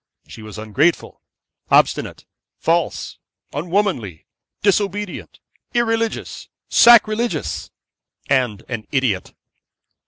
She 0.27 0.41
was 0.41 0.57
ungrateful, 0.57 1.21
obstinate, 1.69 2.25
false, 2.57 3.19
unwomanly, 3.53 4.25
disobedient, 4.63 5.39
irreligious, 5.75 6.47
sacrilegious, 6.69 7.69
and 8.27 8.63
an 8.67 8.87
idiot. 8.91 9.33